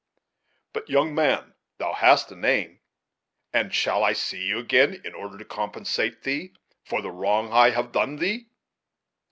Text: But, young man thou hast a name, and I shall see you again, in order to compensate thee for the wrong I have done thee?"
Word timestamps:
But, 0.73 0.89
young 0.89 1.13
man 1.13 1.53
thou 1.77 1.93
hast 1.93 2.31
a 2.31 2.35
name, 2.35 2.79
and 3.53 3.67
I 3.69 3.71
shall 3.71 4.15
see 4.15 4.47
you 4.47 4.57
again, 4.57 4.99
in 5.05 5.13
order 5.13 5.37
to 5.37 5.45
compensate 5.45 6.23
thee 6.23 6.55
for 6.83 7.03
the 7.03 7.11
wrong 7.11 7.53
I 7.53 7.69
have 7.69 7.91
done 7.91 8.15
thee?" 8.15 8.47